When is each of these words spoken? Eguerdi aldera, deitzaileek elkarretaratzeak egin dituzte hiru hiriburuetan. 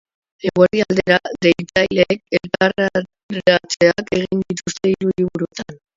Eguerdi 0.49 0.79
aldera, 0.85 1.17
deitzaileek 1.45 2.17
elkarretaratzeak 2.39 4.13
egin 4.21 4.43
dituzte 4.47 4.95
hiru 4.95 5.13
hiriburuetan. 5.15 5.83